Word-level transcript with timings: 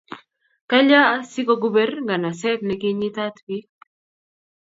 Kalya 0.69 1.01
si 1.31 1.41
koguber 1.47 1.91
nganaseet 2.05 2.59
ne 2.63 2.75
ki 2.81 2.89
nyiitaat 2.99 3.35
piik? 3.45 3.69